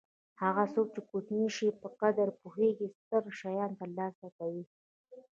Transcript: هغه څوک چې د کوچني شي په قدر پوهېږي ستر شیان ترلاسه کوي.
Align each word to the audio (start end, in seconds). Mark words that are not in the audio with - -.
هغه 0.41 0.63
څوک 0.73 0.87
چې 0.91 0.93
د 1.03 1.05
کوچني 1.09 1.47
شي 1.55 1.67
په 1.81 1.87
قدر 2.01 2.27
پوهېږي 2.41 2.87
ستر 2.97 3.23
شیان 3.39 3.71
ترلاسه 3.79 4.27
کوي. 4.37 4.63